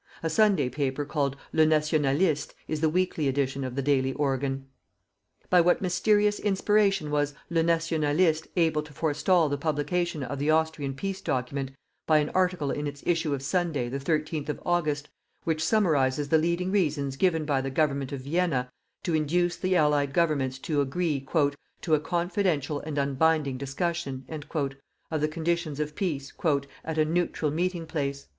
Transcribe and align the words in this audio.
A 0.23 0.31
Sunday 0.31 0.67
paper 0.67 1.05
called 1.05 1.35
"Le 1.53 1.63
Nationaliste" 1.63 2.55
is 2.67 2.81
the 2.81 2.89
weekly 2.89 3.27
edition 3.27 3.63
of 3.63 3.75
the 3.75 3.83
daily 3.83 4.13
organ. 4.13 4.65
By 5.47 5.61
what 5.61 5.79
mysterious 5.79 6.39
inspiration 6.39 7.11
was 7.11 7.35
"Le 7.51 7.61
Nationaliste" 7.61 8.47
able 8.55 8.81
to 8.81 8.93
forestall 8.93 9.47
the 9.47 9.59
publication 9.59 10.23
of 10.23 10.39
the 10.39 10.49
Austrian 10.49 10.95
peace 10.95 11.21
document 11.21 11.69
by 12.07 12.17
an 12.17 12.29
article 12.31 12.71
in 12.71 12.87
its 12.87 13.03
issue 13.05 13.35
of 13.35 13.43
Sunday, 13.43 13.89
the 13.89 13.99
13th 13.99 14.49
of 14.49 14.59
August, 14.65 15.07
which 15.43 15.63
summarizes 15.63 16.29
the 16.29 16.39
leading 16.39 16.71
reasons 16.71 17.15
given 17.15 17.45
by 17.45 17.61
the 17.61 17.69
Government 17.69 18.11
of 18.11 18.21
Vienna 18.21 18.71
to 19.03 19.13
induce 19.13 19.55
the 19.55 19.75
Allied 19.75 20.13
Governments 20.13 20.57
to 20.57 20.81
agree 20.81 21.23
"to 21.81 21.93
a 21.93 21.99
confidential 21.99 22.79
and 22.79 22.97
unbinding 22.97 23.55
discussion" 23.59 24.25
of 24.31 25.21
the 25.21 25.27
conditions 25.27 25.79
of 25.79 25.93
peace, 25.93 26.33
"at 26.83 26.97
a 26.97 27.05
neutral 27.05 27.51
meeting 27.51 27.85
place?" 27.85 28.25